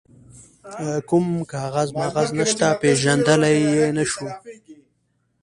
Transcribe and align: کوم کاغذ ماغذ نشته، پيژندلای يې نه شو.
کوم 1.09 1.27
کاغذ 1.53 1.89
ماغذ 1.97 2.29
نشته، 2.39 2.67
پيژندلای 2.81 3.57
يې 3.75 3.87
نه 3.97 4.05
شو. 4.11 4.27